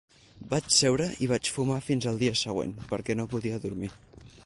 Vaig 0.53 0.69
seure 0.75 1.09
i 1.25 1.29
vaig 1.33 1.51
fumar 1.57 1.77
fins 1.91 2.09
al 2.13 2.19
dia 2.25 2.35
següent, 2.43 2.75
perquè 2.95 3.21
no 3.21 3.31
podia 3.37 3.65
dormir. 3.69 3.97